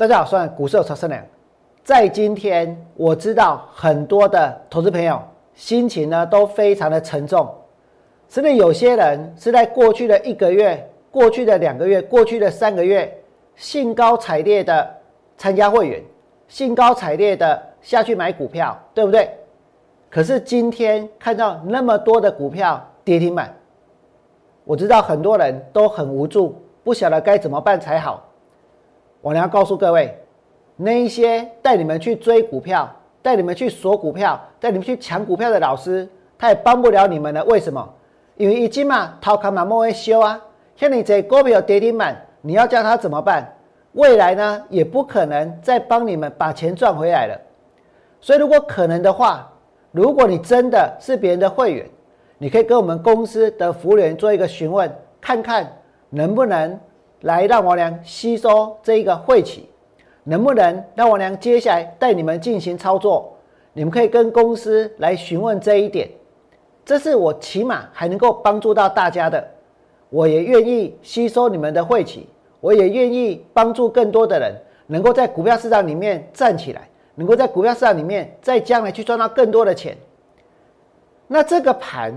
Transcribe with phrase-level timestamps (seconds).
[0.00, 1.22] 大家好，我是股市曹生良。
[1.84, 5.20] 在今天，我知道很多的投资朋友
[5.52, 7.46] 心情呢都非常的沉重，
[8.26, 13.14] 甚至有些人是在过去的一个月、过去的两个月、过去的三个月，
[13.56, 14.88] 兴高采烈的
[15.36, 16.02] 参加会员，
[16.48, 19.28] 兴高采烈的下去买股票，对不对？
[20.08, 23.54] 可是今天看到那么多的股票跌停板，
[24.64, 28.26] 我知道很多人都很无助，不晓得该怎么办才好。
[29.22, 30.16] 我要告诉各位，
[30.76, 37.44] 那一些带你们去追股票、带你们去锁股票、带你们去抢股票的老师，他也帮不了你们了。
[37.44, 37.86] 为什么？
[38.36, 40.40] 因为已经嘛，掏卡嘛莫会修啊。
[40.74, 43.46] 像你这股票跌停板，你要叫他怎么办？
[43.92, 47.38] 未来呢，也不可能再帮你们把钱赚回来了。
[48.22, 49.52] 所以，如果可能的话，
[49.90, 51.86] 如果你真的是别人的会员，
[52.38, 54.90] 你可以跟我们公司的服务员做一个询问，
[55.20, 55.70] 看看
[56.08, 56.80] 能不能。
[57.20, 59.68] 来让王良吸收这一个晦气，
[60.24, 63.36] 能不能让王良接下来带你们进行操作？
[63.72, 66.10] 你们可以跟公司来询问这一点，
[66.84, 69.48] 这是我起码还能够帮助到大家的。
[70.08, 72.28] 我也愿意吸收你们的晦气，
[72.60, 74.52] 我也愿意帮助更多的人
[74.88, 79.96] 能够在股票市场里面站起来，能够在股票市场里面在将来去赚到更多的钱。
[81.28, 82.12] 那这个盘，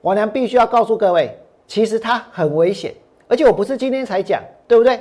[0.00, 2.94] 王良必须要告诉各位，其实它很危险。
[3.28, 5.00] 而且我不是今天才讲，对不对？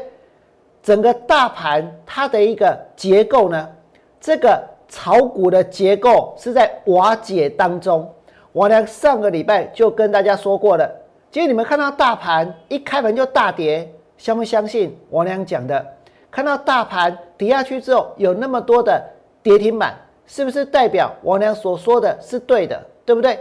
[0.82, 3.70] 整个大盘它的一个结构呢，
[4.20, 8.10] 这个炒股的结构是在瓦解当中。
[8.52, 10.90] 我呢上个礼拜就跟大家说过了。
[11.32, 15.86] 今天你们看到大盘一开盘就大跌，相不相信我娘讲的？
[16.30, 19.02] 看到大盘跌下去之后有那么多的
[19.42, 22.80] 跌停板，是不是代表我娘所说的是对的？
[23.06, 23.40] 对不对？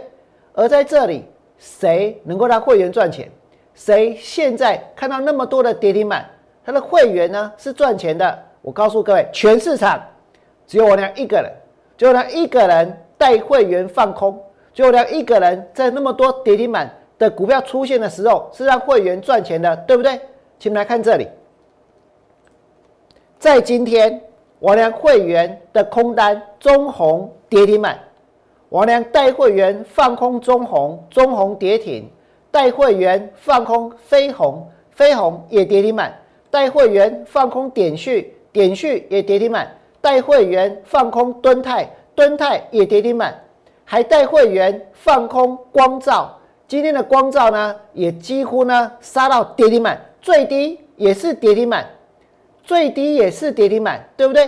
[0.53, 1.25] 而在这里，
[1.57, 3.29] 谁能够让会员赚钱？
[3.73, 6.29] 谁现在看到那么多的跌停板，
[6.63, 8.39] 他的会员呢是赚钱的？
[8.61, 10.01] 我告诉各位，全市场
[10.65, 11.51] 只有我娘一个人，
[11.97, 14.41] 只有我娘一个人带会员放空，
[14.73, 20.19] 只有我娘一个人在那么多跌停板的股票出现的时候是让会员赚钱的，对不对？
[20.59, 21.27] 请来看这里，
[23.37, 24.21] 在今天
[24.59, 27.99] 我娘会员的空单中红跌停板，
[28.69, 32.09] 我娘带会员放空中红，中红跌停。
[32.53, 36.11] 带会员放空飞鸿，飞鸿也跌停板；
[36.51, 39.65] 带会员放空点序，点序也跌停板；
[39.99, 43.33] 带会员放空敦泰，敦泰也跌停板；
[43.83, 46.37] 还带会员放空光照，
[46.67, 51.83] 今天的光照呢，也几乎呢杀到跌停板，最低也是跌停板，
[52.63, 54.47] 最低也是跌停板，对不对？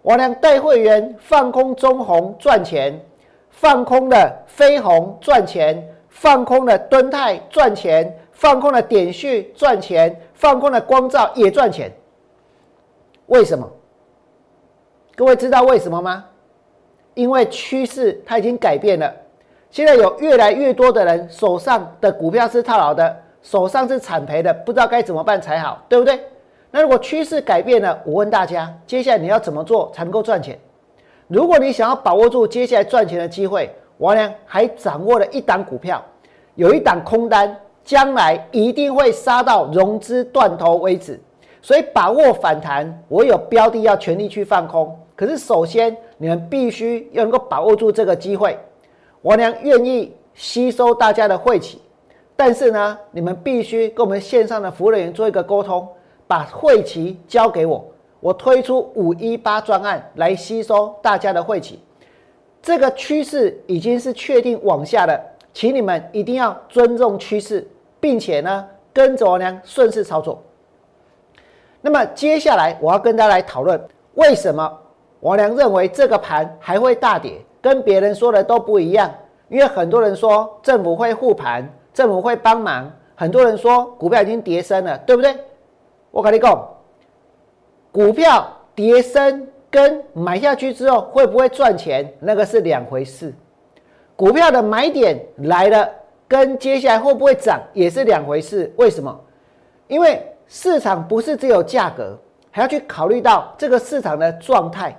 [0.00, 2.98] 我俩带会员放空中红赚钱，
[3.50, 5.86] 放空的飞鸿赚钱。
[6.22, 11.90] 放空的吨泰赚钱，放空的点序赚钱，放空的光照也赚钱。
[13.26, 13.68] 为什么？
[15.16, 16.24] 各位知道为什么吗？
[17.14, 19.12] 因为趋势它已经改变了。
[19.68, 26.20] 现在有越来越多的人手上的股票是套牢的，手上是惨赔的，不知道该怎么办才好，对不对？
[26.70, 30.56] 那如果趋势改变了，我问大家，接下来你要怎么做才能够赚钱？
[31.26, 36.00] 如果你想要把握住接下来赚钱的机会，王良还掌握了一档股票。
[36.54, 41.18] 有一档空单，将来一定会杀到融资断头为止，
[41.62, 44.94] 所以把握反弹，我有标的要全力去放空。
[45.16, 48.58] 可是首先你们必须要能够把握住这个机会，
[49.20, 51.80] 我娘愿意吸收大家的晦气，
[52.36, 55.88] 但是呢，你们必须跟我们线上的服务人员做一个沟通，
[56.26, 57.84] 把晦气交给我，
[58.20, 61.80] 我推出五一八专案来吸收大家的晦气。
[62.60, 65.20] 这个趋势已经是确定往下的。
[65.52, 67.68] 请你们一定要尊重趋势，
[68.00, 70.42] 并且呢跟着我娘顺势操作。
[71.80, 73.80] 那么接下来我要跟大家来讨论，
[74.14, 74.78] 为什么
[75.20, 79.12] 我娘认为这个盘还会大跌，跟别人说的都不一样。
[79.48, 85.36] 因为很多人说政府会护盘，政府会帮忙，很多人说股票已经跌升了，对不对？
[86.10, 86.68] 我跟你讲，
[87.90, 93.34] 股票跌升跟买下去之后会不会赚钱，那个是两回事。
[94.22, 95.90] 股票的买点来了，
[96.28, 98.72] 跟接下来会不会涨也是两回事。
[98.76, 99.20] 为什么？
[99.88, 102.16] 因为市场不是只有价格，
[102.48, 104.96] 还要去考虑到这个市场的状态。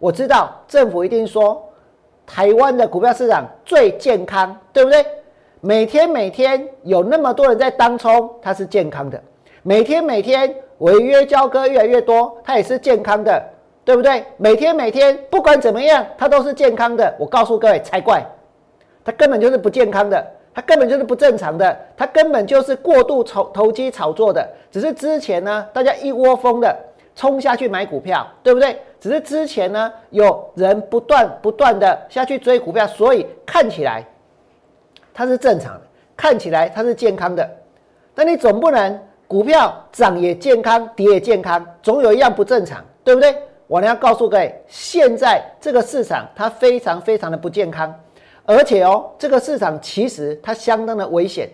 [0.00, 1.64] 我知道政府一定说
[2.26, 5.06] 台湾的股票市场最健康，对不对？
[5.60, 9.16] 每天每天有那么多人在当冲，它是健康的；
[9.62, 13.40] 每天每天违约交割越来越多，它也是健康的，
[13.84, 14.24] 对不对？
[14.36, 17.14] 每天每天不管怎么样，它都是健康的。
[17.16, 18.20] 我告诉各位，才怪。
[19.06, 24.44] 它根本就是不健康的，它根本就是不正常的，它根本就是过度炒投机炒作的。
[24.68, 26.76] 只是之前呢，大家一窝蜂的
[27.14, 28.76] 冲下去买股票，对不对？
[28.98, 34.04] 只是之前呢，有人不断不断的下去追股票，所以看起来
[35.14, 35.82] 它是正常的，
[36.16, 37.48] 看起来它是健康的。
[38.12, 43.36] 那你总不能股票涨也健康，跌也健康，总有一样不正常，对不对？
[43.68, 47.94] 我呢要告诉各位，现在这个市场它非常非常的不健康，
[48.46, 51.50] 而且哦，这个市场其实它相当的危险。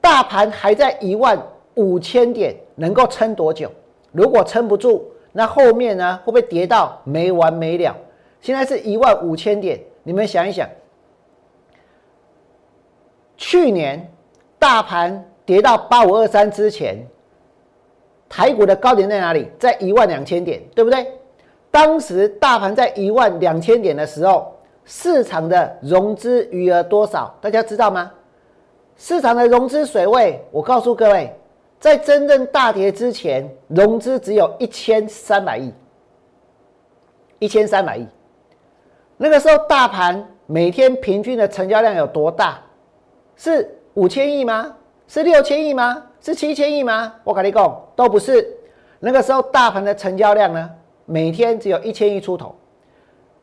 [0.00, 1.36] 大盘还在一万
[1.74, 3.70] 五千点，能够撑多久？
[4.12, 7.94] 如果撑不住，那后面呢会不会跌到没完没了？
[8.40, 10.68] 现在是一万五千点，你们想一想，
[13.36, 14.10] 去年
[14.58, 17.04] 大盘跌到八五二三之前。
[18.28, 19.48] 台股的高点在哪里？
[19.56, 21.06] 在一万两千点，对不对？
[21.70, 24.52] 当时大盘在一万两千点的时候，
[24.86, 27.36] 市场的融资余额多少？
[27.40, 28.10] 大家知道吗？
[28.96, 31.36] 市场的融资水位，我告诉各位，
[31.78, 35.74] 在真正大跌之前，融资只有一千三百亿，
[37.40, 38.06] 一千三百亿。
[39.16, 42.58] 那个时候大盘每天平均的成交量有多大？
[43.34, 44.72] 是五千亿吗？
[45.08, 46.02] 是六千亿吗？
[46.20, 47.12] 是七千亿吗？
[47.24, 48.48] 我跟你讲，都不是。
[49.00, 50.70] 那个时候大盘的成交量呢，
[51.04, 52.54] 每天只有一千亿出头。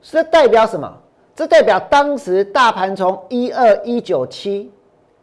[0.02, 0.92] 这代表什么？
[1.36, 4.72] 这代表当时大盘从一二一九七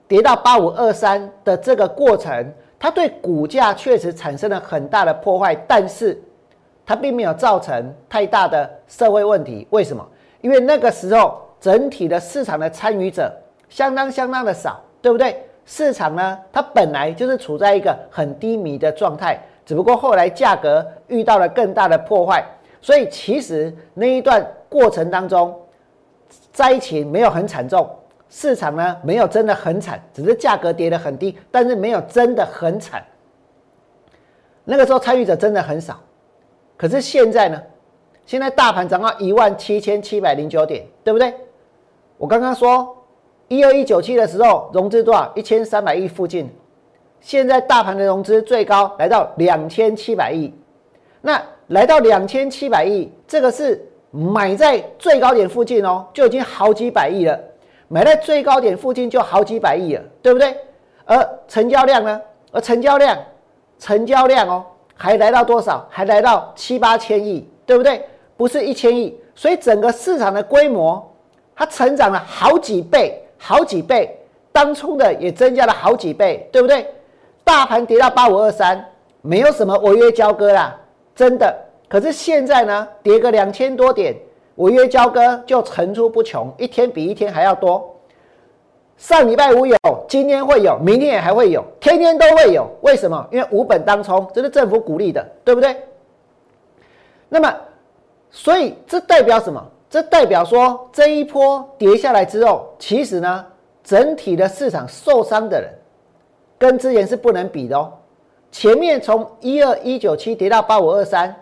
[0.09, 6.21] 跌到八五二三的这个过程，它对股价确实产生了很大的破坏，但是
[6.85, 9.65] 它并没有造成太大的社会问题。
[9.71, 10.05] 为什么？
[10.41, 13.33] 因为那个时候整体的市场的参与者
[13.69, 15.45] 相当相当的少，对不对？
[15.65, 22.45] 市场呢，它本来就是处在一个很低迷的状态，只不过后来价格遇到了更大的破坏，
[22.81, 25.55] 所以其实那一段过程当中，
[26.53, 27.89] 灾情没有很惨重，
[28.29, 33.05] 市场呢没有真的很惨，只是价格跌得很低，但是没有真的很惨。
[34.65, 35.99] 那个时候参与者真的很少，
[36.77, 37.63] 可是现在呢，
[38.27, 41.35] 现在大盘涨到一万七千七百零九点，对不对？
[42.19, 42.97] 我刚刚说。
[43.53, 45.33] 一二一九七的时候，融资多少？
[45.35, 46.49] 一千三百亿附近。
[47.21, 50.55] 现在大盘的融资最高来到两千七百亿。
[51.21, 57.39] 那来到两千七百亿，这个是买在最高点附近哦，就已经好几百亿了。
[57.89, 60.57] 买在最高点附近就好几百亿了，对不对？
[61.05, 62.21] 而成交量呢？
[62.53, 63.19] 而成交量，
[63.79, 64.65] 成交量哦，
[64.95, 65.87] 还来到多少？
[65.91, 68.05] 还来到七八千亿，对不对？
[68.37, 69.19] 不是一千亿。
[69.35, 71.09] 所以整个市场的规模，
[71.55, 73.23] 它成长了好几倍。
[73.43, 74.19] 好几倍，
[74.53, 76.87] 当初的也增加了好几倍，对不对？
[77.43, 78.85] 大盘跌到八五二三，
[79.23, 80.79] 没有什么违约交割啦，
[81.17, 81.57] 真的。
[81.91, 84.15] 可是现在呢，跌个两千多点，
[84.55, 87.97] 违约交割就层出不穷，一天比一天还要多。
[88.97, 89.77] 上礼拜五有，
[90.09, 92.71] 今天会有，明天也还会有，天天都会有。
[92.83, 93.27] 为什么？
[93.33, 95.77] 因为无本当冲，这是政府鼓励的，对不对？
[97.29, 97.53] 那么，
[98.31, 99.61] 所以这代表什么？
[99.89, 103.45] 这代表说，这一波跌下来之后，其实呢，
[103.83, 105.69] 整体的市场受伤的人，
[106.57, 107.93] 跟之前是不能比的哦。
[108.53, 111.35] 前面从一二一九七跌到八五二三，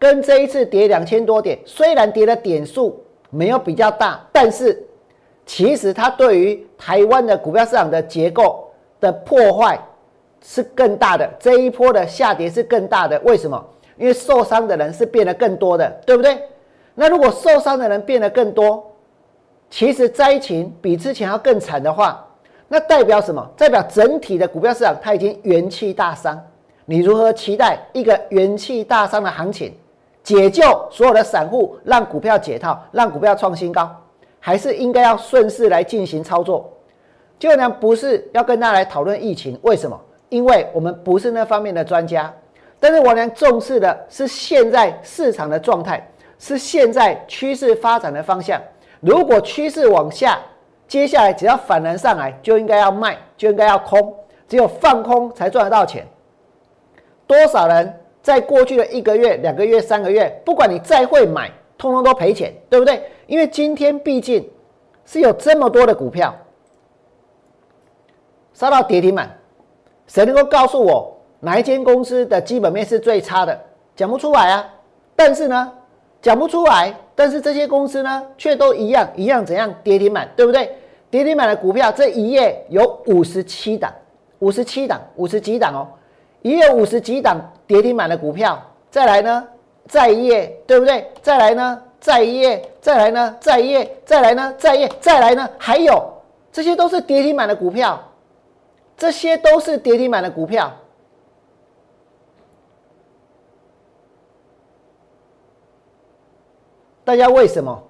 [0.00, 4.82] 跟这一次跌两千多点，虽然跌的点数没有比较大，但是
[5.44, 9.78] 其实它对于台湾的股票市场的结构的破坏
[10.42, 11.30] 是更大的。
[11.38, 13.62] 这一波的下跌是更大的，为什么？
[13.98, 16.42] 因为受伤的人是变得更多的，对不对？
[16.94, 18.90] 那如果受伤的人变得更多，
[19.68, 22.26] 其实灾情比之前要更惨的话，
[22.68, 23.46] 那代表什么？
[23.54, 26.42] 代表整体的股票市场它已经元气大伤。
[26.86, 29.72] 你如何期待一个元气大伤的行情，
[30.30, 33.90] 解救所有的散户，让股票解套，让股票创新高？
[34.38, 36.72] 还是应该要顺势来进行操作？
[37.36, 40.00] 就呢，不是要跟大家来讨论疫情，为什么？
[40.28, 42.32] 因为我们不是那方面的专家。
[42.78, 46.06] 但是我俩重视的是现在市场的状态。
[46.42, 48.58] 是现在趋势发展的方向。
[49.00, 50.38] 如果趋势往下，
[50.88, 54.14] 接下来只要反弹上来，就应该要卖，就应该要空。
[54.48, 56.06] 只有放空才赚得到钱。
[57.26, 63.02] 多少人在过去的一个月、两个月、三个月，不管你再会买，通通都赔钱，对不对？
[63.26, 64.48] 因为今天毕竟
[65.04, 66.34] 是有这么多的股票
[68.52, 69.38] 杀到跌停板，
[70.06, 73.58] 谁能够告诉我哪一间公司的基本面是最差的？
[73.96, 74.74] 讲不出来啊。
[75.16, 75.72] 但是呢？
[76.22, 80.76] 讲不出来，但是这些公司呢，却都一样一样怎样跌停板，对不对？
[81.10, 83.90] 跌停板的股票这一页有五十七档，
[84.40, 85.88] 五十七档，五十几档哦，
[86.42, 88.60] 一页五十几档跌停板的股票
[88.90, 89.46] 再来呢
[89.86, 91.08] 再一页对不对？
[91.22, 96.12] 再来呢再一页再来呢再一页再来呢再一页再来呢还有
[96.50, 98.02] 这些都是跌停板的股票
[98.96, 100.72] 这些都是跌停板的股票。
[107.04, 107.80] 大家为什么？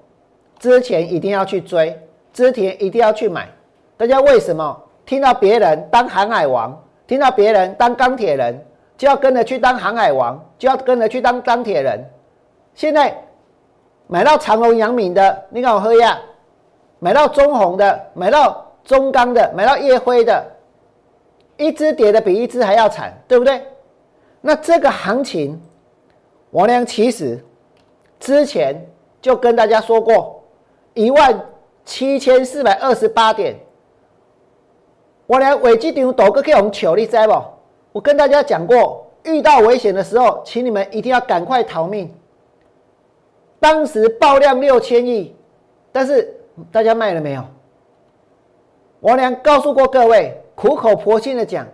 [0.59, 1.99] 之前一定要去追
[2.35, 3.49] 之前一定要去买。
[3.97, 4.79] 大家为什么？
[5.07, 8.63] 听到别人当航海王听到别人当钢铁人
[9.01, 12.05] 就要跟着去当航海王，就要跟着去当钢铁人？
[12.75, 13.17] 现在
[14.07, 16.19] 买到长隆、阳明的，你看我喝呀；
[16.99, 20.45] 买到中红的，买到中钢的，买到夜辉的，
[21.57, 23.63] 一只跌的比一只还要惨，对不对？
[24.43, 25.59] 那这个行情，
[26.51, 27.43] 王良其实
[28.19, 28.87] 之前
[29.23, 30.45] 就跟大家说过，
[30.93, 31.41] 一万
[31.87, 33.57] 七千四百二十八点，
[35.29, 37.43] 王良尾基顶抖个给我们求，你知不？
[37.93, 42.13] 我跟大家讲过，遇到危险的时候，请你们一定要赶快逃命。
[43.59, 45.35] 当时爆量六千亿，
[45.93, 46.35] 但是
[46.71, 47.45] 大家卖了没有？
[49.01, 51.67] 王良告诉过各位，苦口婆心的讲，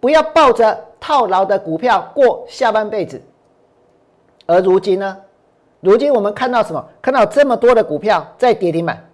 [0.00, 0.84] 不要抱着。
[1.06, 3.20] 套牢的股票过下半辈子，
[4.46, 5.18] 而如今呢？
[5.80, 6.82] 如今我们看到什么？
[7.02, 9.06] 看到这么多的股票在跌停板，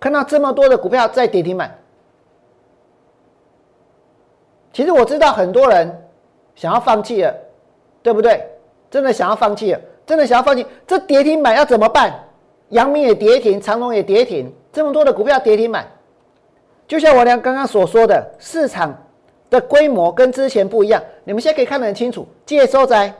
[0.00, 1.78] 看到这么多的股票在跌停板。
[4.74, 5.90] 其实我知道很多人
[6.54, 7.34] 想要放弃了，
[8.02, 8.46] 对不对？
[8.90, 10.66] 真的想要放弃了，真的想要放弃。
[10.86, 12.12] 这跌停板要怎么办？
[12.68, 15.86] 阳明也跌停，长隆也跌停，这么多的股票跌停板，
[16.86, 18.94] 就像我俩刚刚所说的，市场。
[19.50, 22.26] 的规模跟之前不一样，你们现在可以看得很清楚。
[22.44, 23.14] 借收在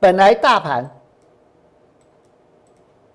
[0.00, 0.90] 本来大盘，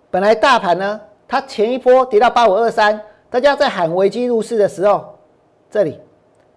[0.09, 5.17] 本来大盘呢，它前一波跌到八五二三，大家在喊危机入市的时候，
[5.69, 5.99] 这里，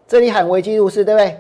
[0.09, 1.39] 这里喊危机入市，对不对？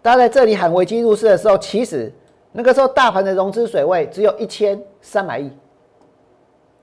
[0.00, 2.12] 大家在这里喊危机入市的时候，其实
[2.50, 5.52] 那个时候大盘的融资水位只有一千三百亿，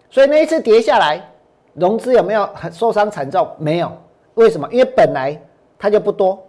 [0.09, 1.27] 所以那一次跌下来。
[1.73, 3.49] 融资有没有很受伤惨重？
[3.57, 3.89] 没有，
[4.33, 4.67] 为什么？
[4.73, 5.41] 因为本来
[5.79, 6.45] 它就不多，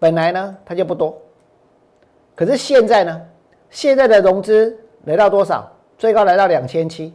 [0.00, 1.16] 本来呢它就不多。
[2.34, 3.22] 可是现在呢，
[3.70, 5.70] 现在的融资来到多少？
[5.96, 7.14] 最高来到两千七，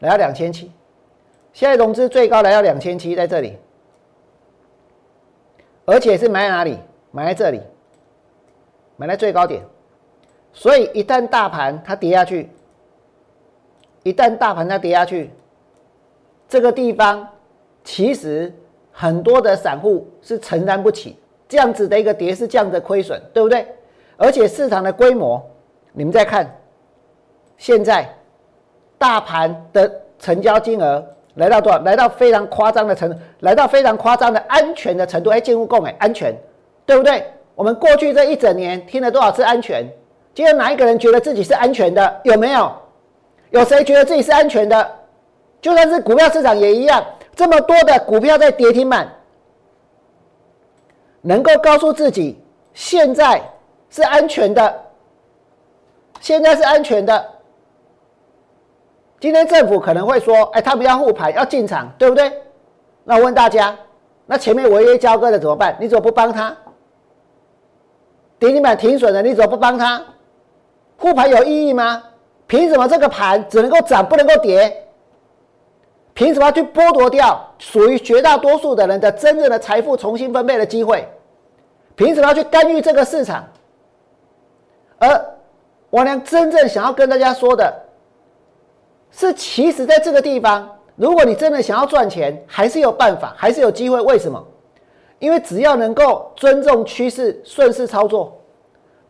[0.00, 0.70] 来到两千七。
[1.52, 3.56] 现在融资最高来到两千七，在这里，
[5.84, 6.78] 而且是买在哪里？
[7.10, 7.60] 买在这里，
[8.96, 9.62] 买在最高点。
[10.52, 12.48] 所以一旦大盘它跌下去，
[14.04, 15.30] 一旦大盘它跌下去，
[16.48, 17.28] 这个地方
[17.82, 18.52] 其实
[18.92, 21.16] 很多的散户是承担不起
[21.48, 23.66] 这样子的一个跌是这样的亏损，对不对？
[24.16, 25.44] 而且市场的规模，
[25.92, 26.48] 你们再看，
[27.56, 28.08] 现在
[29.00, 31.02] 大盘的成交金额
[31.36, 31.78] 来到多少？
[31.78, 35.30] 来到非常夸张的程度，来到非常夸张的安全的程度。
[35.30, 36.36] 哎，进入共哎，安全，
[36.84, 37.24] 对不对？
[37.54, 39.88] 我们过去这一整年听了多少次安全？
[40.34, 42.20] 今天哪一个人觉得自己是安全的？
[42.24, 42.70] 有没有？
[43.52, 44.90] 有谁觉得自己是安全的？
[45.62, 47.02] 就算是股票市场也一样，
[47.34, 49.10] 这么多的股票在跌停板，
[51.22, 52.38] 能够告诉自己
[52.74, 53.40] 现在
[53.88, 54.78] 是安全的，
[56.20, 57.39] 现在是安全的。
[59.20, 62.32] 今天政府可能会说：“哎，他们要护盘，要进场，对不对？”
[63.04, 63.76] 那我问大家，
[64.24, 65.76] 那前面违约交割的怎么办？
[65.78, 66.56] 你怎么不帮他？
[68.38, 70.02] 跌停板停损的，你怎么不帮他？
[70.96, 72.02] 护盘有意义吗？
[72.46, 74.86] 凭什么这个盘只能够涨不能够跌？
[76.14, 81.06] 凭什么要去剥夺掉属于绝大多数的人的真正的财富重新分配的机会？
[81.94, 83.44] 凭什么要去干预这个市场？
[84.98, 85.24] 而
[85.90, 87.72] 王良真正想要跟大家说的
[89.10, 94.00] 是，其实在这个地方，如果你真的想要赚钱，还是有办法，还是有机会。
[94.00, 94.42] 为什么？
[95.18, 98.36] 因为只要能够尊重趋势，顺势操作。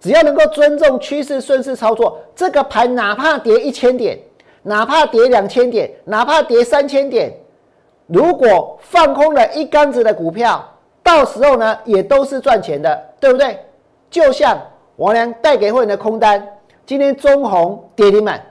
[0.00, 4.18] 只要能够尊重趋势，顺势操作，这个盘哪怕跌一千点，
[4.62, 7.30] 哪怕跌两千点，哪怕跌三千点，
[8.06, 10.66] 如果放空了一竿子的股票，
[11.02, 13.58] 到时候呢也都是赚钱的，对不对？
[14.08, 14.58] 就像
[14.96, 16.44] 王良带给会员的空单，
[16.86, 18.42] 今天中红跌停板，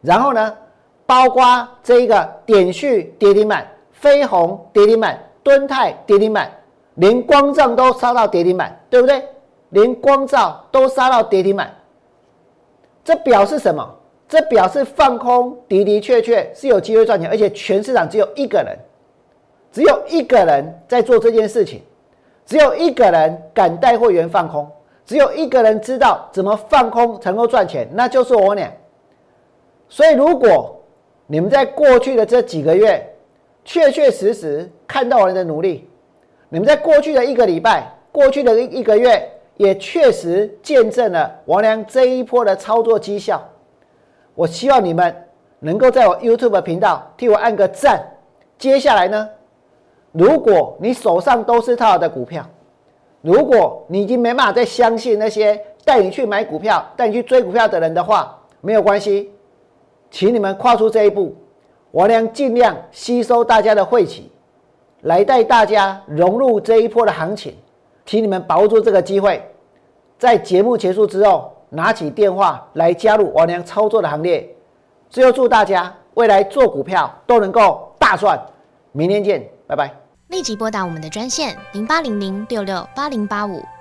[0.00, 0.56] 然后呢，
[1.04, 6.50] 包括这一个点序跌停板，飞鸿跌停板，敦泰跌停板，
[6.94, 9.22] 连光照都杀到跌停板，对不对？
[9.70, 11.74] 连光照都杀到跌停板，
[13.04, 13.94] 这表示什么？
[14.28, 18.76] 这表示放空的的确确是有机会赚钱，而且全市场只有一个人，
[19.70, 21.82] 只有一个人在做这件事情，
[22.44, 24.68] 只有一个人敢带会员放空，
[25.04, 28.68] 只有一个人知道怎么放空才能够赚钱，那就是我俩。
[29.88, 30.80] 所以，如果
[31.26, 33.14] 你们在过去的这几个月
[33.64, 35.88] 确确实实看到我的努力，
[36.48, 39.30] 你们在过去的一个礼拜、过去的一一个月。
[39.58, 43.42] 也确实见证了王良这一波的操作绩效。
[44.34, 45.16] 我希望你们
[45.60, 48.04] 能够在我 YouTube 频道替我按个赞。
[48.58, 49.26] 接下来呢，
[50.12, 52.46] 如果你手上都是套的股票，
[53.22, 59.32] 如果你已经没办法再相信那些带你去买股票、带你去追股票的人的话，没有关系，
[60.10, 61.34] 请你们跨出这一步，
[61.90, 64.30] 我俩尽量吸收大家的晦气，
[65.02, 67.54] 来带大家融入这一波的行情，
[68.04, 69.42] 请你们把握住这个机会，
[70.18, 74.48] 在节目结束之后，拿起电话来加入王良操作的行列。
[75.10, 78.40] 最后祝大家未来做股票都能够大赚，
[78.92, 79.90] 明天见，拜拜。
[80.28, 83.62] 立即拨打我们的专线零八零零六六八零八五